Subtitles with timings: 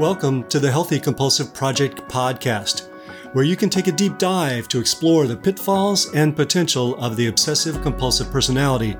[0.00, 2.88] Welcome to the Healthy Compulsive Project podcast,
[3.34, 7.26] where you can take a deep dive to explore the pitfalls and potential of the
[7.26, 8.96] obsessive compulsive personality,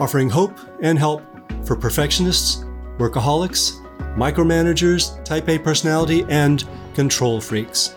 [0.00, 1.22] offering hope and help
[1.64, 2.64] for perfectionists,
[2.98, 3.80] workaholics,
[4.16, 6.64] micromanagers, type A personality, and
[6.96, 7.94] control freaks.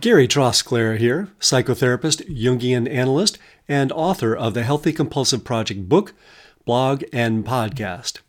[0.00, 6.14] Gary Trosclair here, psychotherapist, Jungian analyst, and author of the Healthy Compulsive Project book,
[6.64, 8.20] blog, and podcast.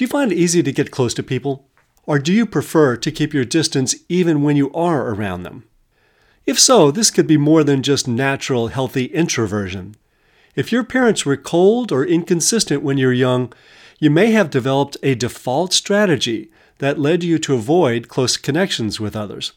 [0.00, 1.68] Do you find it easy to get close to people?
[2.06, 5.64] Or do you prefer to keep your distance even when you are around them?
[6.46, 9.96] If so, this could be more than just natural, healthy introversion.
[10.56, 13.52] If your parents were cold or inconsistent when you were young,
[13.98, 19.14] you may have developed a default strategy that led you to avoid close connections with
[19.14, 19.52] others.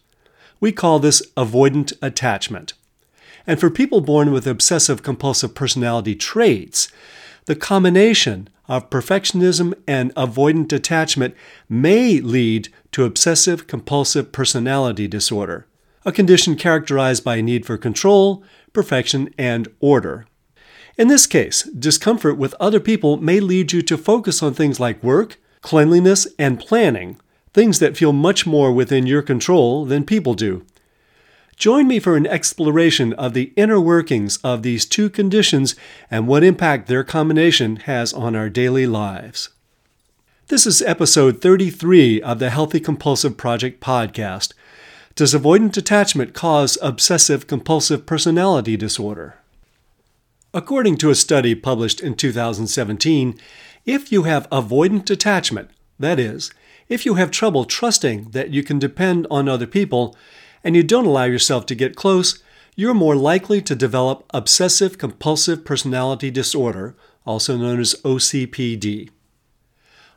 [0.60, 2.74] We call this avoidant attachment.
[3.48, 6.90] And for people born with obsessive compulsive personality traits,
[7.46, 11.36] the combination of perfectionism and avoidant attachment
[11.68, 15.68] may lead to obsessive compulsive personality disorder,
[16.06, 20.26] a condition characterized by a need for control, perfection, and order.
[20.98, 25.04] In this case, discomfort with other people may lead you to focus on things like
[25.04, 27.20] work, cleanliness, and planning,
[27.54, 30.66] things that feel much more within your control than people do.
[31.56, 35.76] Join me for an exploration of the inner workings of these two conditions
[36.10, 39.50] and what impact their combination has on our daily lives.
[40.48, 44.54] This is episode 33 of the Healthy Compulsive Project podcast.
[45.16, 49.36] Does avoidant attachment cause obsessive compulsive personality disorder?
[50.56, 53.40] According to a study published in 2017,
[53.86, 56.52] if you have avoidant attachment, that is,
[56.90, 60.18] if you have trouble trusting that you can depend on other people,
[60.64, 62.42] and you don't allow yourself to get close,
[62.76, 66.96] you're more likely to develop obsessive compulsive personality disorder,
[67.26, 69.10] also known as OCPD.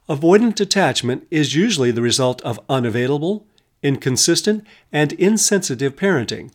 [0.08, 3.46] Avoidant attachment is usually the result of unavailable,
[3.82, 6.50] inconsistent, and insensitive parenting.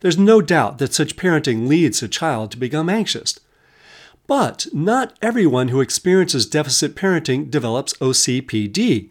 [0.00, 3.38] There's no doubt that such parenting leads a child to become anxious.
[4.26, 9.10] But not everyone who experiences deficit parenting develops OCPD.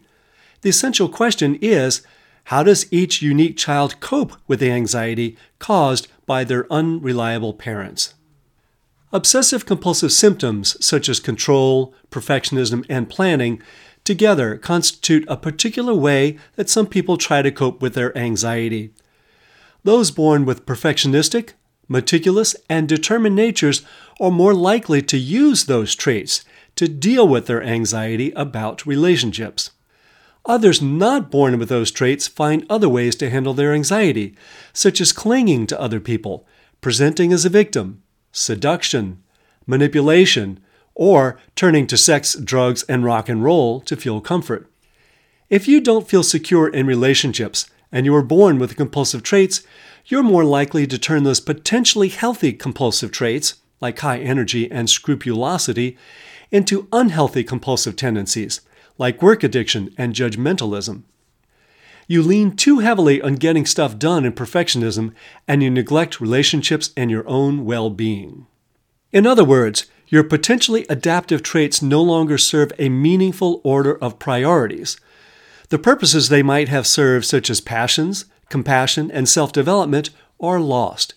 [0.62, 2.02] The essential question is
[2.44, 8.14] how does each unique child cope with the anxiety caused by their unreliable parents?
[9.12, 13.62] Obsessive compulsive symptoms such as control, perfectionism, and planning
[14.04, 18.92] together constitute a particular way that some people try to cope with their anxiety.
[19.82, 21.52] Those born with perfectionistic,
[21.88, 23.82] meticulous, and determined natures
[24.20, 26.44] are more likely to use those traits
[26.76, 29.70] to deal with their anxiety about relationships.
[30.46, 34.34] Others not born with those traits find other ways to handle their anxiety,
[34.74, 36.46] such as clinging to other people,
[36.82, 39.22] presenting as a victim, seduction,
[39.66, 40.60] manipulation,
[40.94, 44.70] or turning to sex, drugs, and rock and roll to feel comfort.
[45.48, 49.62] If you don't feel secure in relationships and you were born with compulsive traits,
[50.04, 55.96] you're more likely to turn those potentially healthy compulsive traits, like high energy and scrupulosity,
[56.50, 58.60] into unhealthy compulsive tendencies
[58.98, 61.02] like work addiction and judgmentalism.
[62.06, 65.14] You lean too heavily on getting stuff done and perfectionism,
[65.48, 68.46] and you neglect relationships and your own well being.
[69.12, 74.98] In other words, your potentially adaptive traits no longer serve a meaningful order of priorities.
[75.70, 81.14] The purposes they might have served, such as passions, compassion, and self development, are lost.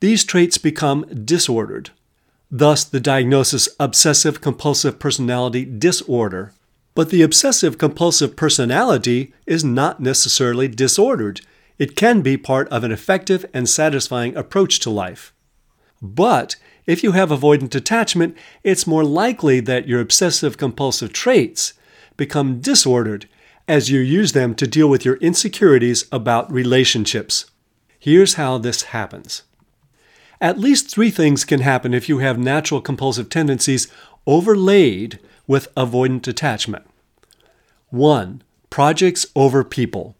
[0.00, 1.90] These traits become disordered.
[2.50, 6.52] Thus, the diagnosis obsessive compulsive personality disorder
[6.98, 11.40] but the obsessive compulsive personality is not necessarily disordered.
[11.78, 15.32] It can be part of an effective and satisfying approach to life.
[16.02, 21.74] But if you have avoidant attachment, it's more likely that your obsessive compulsive traits
[22.16, 23.28] become disordered
[23.68, 27.48] as you use them to deal with your insecurities about relationships.
[28.00, 29.44] Here's how this happens.
[30.40, 33.86] At least three things can happen if you have natural compulsive tendencies
[34.26, 36.87] overlaid with avoidant attachment.
[37.90, 38.42] 1.
[38.68, 40.14] Projects over people.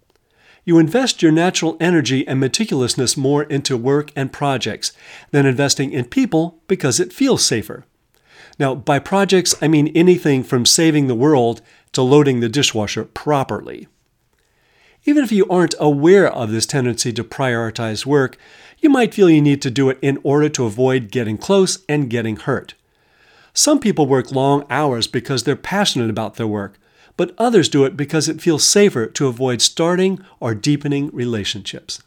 [0.64, 4.92] You invest your natural energy and meticulousness more into work and projects
[5.32, 7.84] than investing in people because it feels safer.
[8.58, 11.60] Now, by projects, I mean anything from saving the world
[11.92, 13.86] to loading the dishwasher properly.
[15.04, 18.38] Even if you aren't aware of this tendency to prioritize work,
[18.78, 22.08] you might feel you need to do it in order to avoid getting close and
[22.08, 22.72] getting hurt.
[23.52, 26.78] Some people work long hours because they're passionate about their work,
[27.18, 32.00] but others do it because it feels safer to avoid starting or deepening relationships.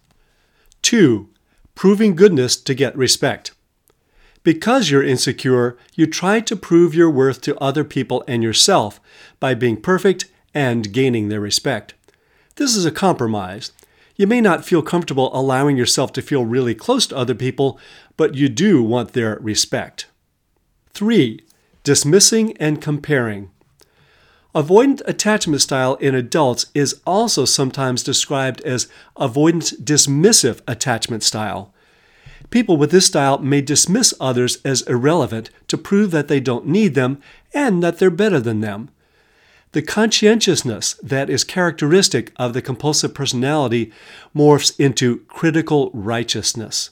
[0.84, 1.30] 2.
[1.76, 3.52] Proving goodness to get respect.
[4.42, 9.02] Because you're insecure, you try to prove your worth to other people and yourself
[9.42, 11.94] by being perfect and gaining their respect.
[12.56, 13.74] This is a compromise.
[14.16, 17.78] You may not feel comfortable allowing yourself to feel really close to other people,
[18.16, 20.08] but you do want their respect.
[20.94, 21.42] 3.
[21.84, 23.52] Dismissing and comparing.
[24.54, 31.74] Avoidant attachment style in adults is also sometimes described as avoidant dismissive attachment style.
[32.50, 36.96] People with this style may dismiss others as irrelevant to prove that they don't need
[36.96, 37.22] them
[37.54, 38.90] and that they're better than them.
[39.72, 43.94] The conscientiousness that is characteristic of the compulsive personality
[44.36, 46.90] morphs into critical righteousness.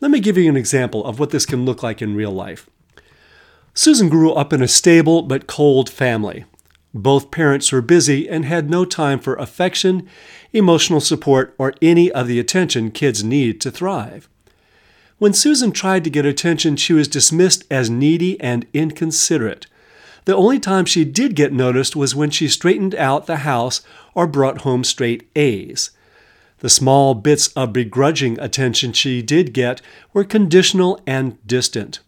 [0.00, 2.70] Let me give you an example of what this can look like in real life.
[3.74, 6.44] Susan grew up in a stable but cold family.
[6.92, 10.08] Both parents were busy and had no time for affection,
[10.52, 14.28] emotional support, or any of the attention kids need to thrive.
[15.18, 19.66] When Susan tried to get attention, she was dismissed as needy and inconsiderate.
[20.24, 23.82] The only time she did get noticed was when she straightened out the house
[24.14, 25.90] or brought home straight A's.
[26.58, 29.80] The small bits of begrudging attention she did get
[30.12, 32.00] were conditional and distant.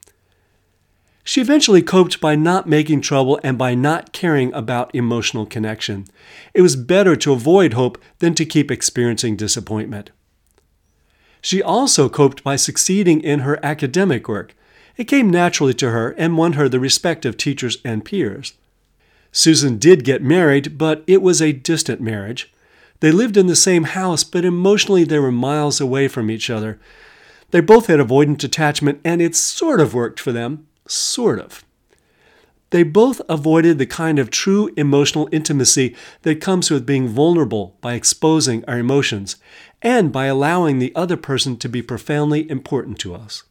[1.25, 6.07] She eventually coped by not making trouble and by not caring about emotional connection.
[6.53, 10.11] It was better to avoid hope than to keep experiencing disappointment.
[11.41, 14.55] She also coped by succeeding in her academic work.
[14.97, 18.55] It came naturally to her and won her the respect of teachers and peers.
[19.33, 22.53] Susan did get married, but it was a distant marriage.
[23.01, 26.79] They lived in the same house, but emotionally they were miles away from each other.
[27.51, 30.67] They both had avoidant attachment, and it sort of worked for them.
[30.93, 31.65] Sort of.
[32.69, 37.94] They both avoided the kind of true emotional intimacy that comes with being vulnerable by
[37.94, 39.37] exposing our emotions
[39.81, 43.44] and by allowing the other person to be profoundly important to us.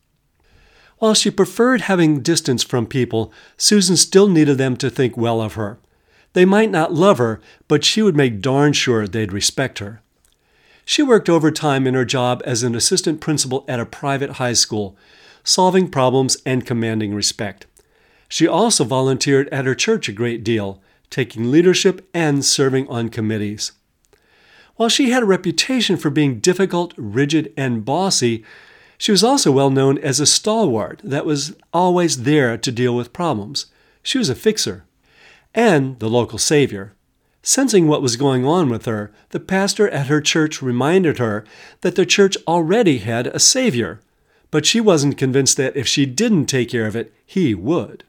[0.99, 5.55] While she preferred having distance from people, Susan still needed them to think well of
[5.55, 5.79] her.
[6.33, 10.03] They might not love her, but she would make darn sure they'd respect her.
[10.85, 14.95] She worked overtime in her job as an assistant principal at a private high school,
[15.43, 17.65] solving problems, and commanding respect.
[18.27, 23.73] She also volunteered at her church a great deal, taking leadership and serving on committees.
[24.75, 28.43] While she had a reputation for being difficult, rigid, and bossy,
[28.97, 33.13] she was also well known as a stalwart that was always there to deal with
[33.13, 33.65] problems.
[34.03, 34.85] She was a fixer
[35.53, 36.93] and the local savior.
[37.43, 41.43] Sensing what was going on with her, the pastor at her church reminded her
[41.81, 43.99] that the church already had a savior,
[44.51, 48.03] but she wasn't convinced that if she didn't take care of it, he would.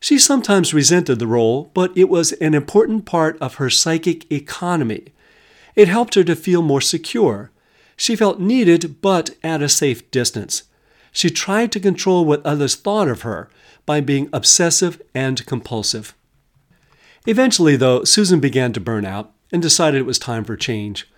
[0.00, 5.06] She sometimes resented the role, but it was an important part of her psychic economy.
[5.76, 7.52] It helped her to feel more secure.
[7.96, 10.64] She felt needed, but at a safe distance.
[11.12, 13.48] She tried to control what others thought of her
[13.86, 16.14] by being obsessive and compulsive.
[17.26, 21.08] Eventually, though, Susan began to burn out and decided it was time for change.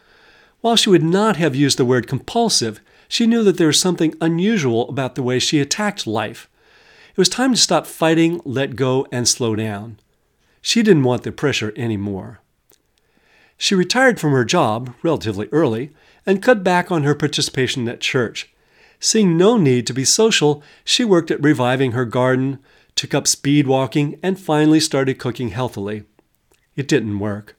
[0.60, 4.14] While she would not have used the word compulsive, she knew that there was something
[4.20, 6.48] unusual about the way she attacked life.
[7.10, 9.98] It was time to stop fighting, let go, and slow down.
[10.60, 12.40] She didn't want the pressure anymore.
[13.56, 15.90] She retired from her job relatively early
[16.26, 18.52] and cut back on her participation at church.
[18.98, 22.58] Seeing no need to be social, she worked at reviving her garden,
[22.94, 26.04] took up speed walking, and finally started cooking healthily.
[26.74, 27.56] It didn't work.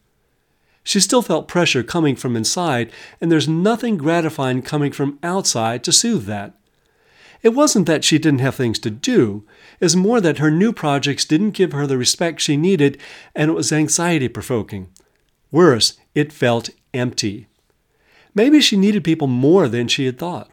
[0.85, 5.91] She still felt pressure coming from inside, and there's nothing gratifying coming from outside to
[5.91, 6.53] soothe that.
[7.41, 9.43] It wasn't that she didn't have things to do,
[9.81, 12.99] it's more that her new projects didn't give her the respect she needed,
[13.35, 14.87] and it was anxiety provoking.
[15.51, 17.47] Worse, it felt empty.
[18.35, 20.51] Maybe she needed people more than she had thought.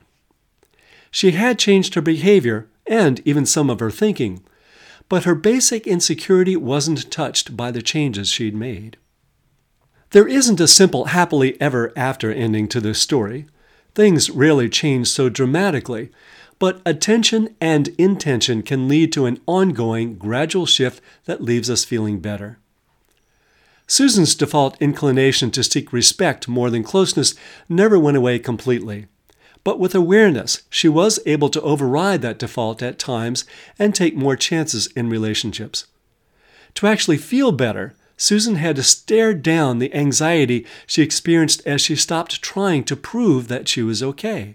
[1.11, 4.43] She had changed her behavior and even some of her thinking,
[5.11, 8.97] but her basic insecurity wasn't touched by the changes she'd made.
[10.12, 13.47] There isn't a simple happily ever after ending to this story.
[13.95, 16.11] Things rarely change so dramatically,
[16.59, 22.21] but attention and intention can lead to an ongoing, gradual shift that leaves us feeling
[22.21, 22.59] better.
[23.87, 27.35] Susan's default inclination to seek respect more than closeness
[27.66, 29.07] never went away completely.
[29.64, 33.47] But with awareness, she was able to override that default at times
[33.78, 35.87] and take more chances in relationships.
[36.75, 41.97] To actually feel better, Susan had to stare down the anxiety she experienced as she
[41.97, 44.55] stopped trying to prove that she was okay.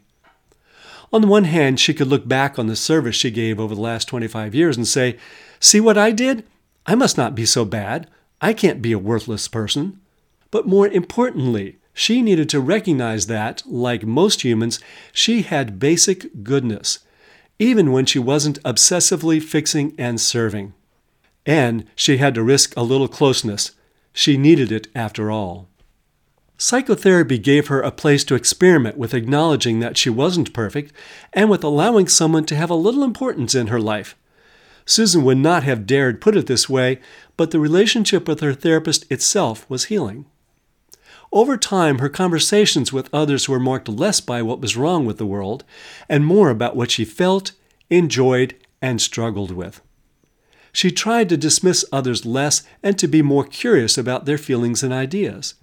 [1.12, 3.81] On the one hand, she could look back on the service she gave over the
[3.81, 5.17] last 25 years and say,
[5.59, 6.45] See what I did?
[6.86, 8.09] I must not be so bad.
[8.39, 10.00] I can't be a worthless person.
[10.50, 14.79] But more importantly, she needed to recognize that, like most humans,
[15.12, 17.00] she had basic goodness.
[17.59, 20.74] even when she wasn't obsessively fixing and serving.
[21.48, 23.72] And she had to risk a little closeness.
[24.13, 25.70] She needed it after all.
[26.58, 30.92] Psychotherapy gave her a place to experiment with acknowledging that she wasn't perfect
[31.32, 34.16] and with allowing someone to have a little importance in her life.
[34.86, 37.00] Susan would not have dared put it this way,
[37.36, 40.25] but the relationship with her therapist itself was healing.
[41.32, 45.25] Over time, her conversations with others were marked less by what was wrong with the
[45.25, 45.63] world
[46.10, 47.51] and more about what she felt,
[47.89, 49.82] enjoyed, and struggled with.
[50.77, 54.93] She tried to dismiss others less and to be more curious about their feelings and
[54.93, 55.55] ideas.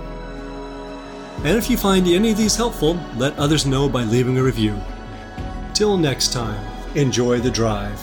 [1.44, 4.80] And if you find any of these helpful, let others know by leaving a review.
[5.74, 6.64] Till next time,
[6.96, 8.00] enjoy the drive.